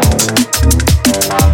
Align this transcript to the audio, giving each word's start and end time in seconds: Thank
Thank 0.00 1.47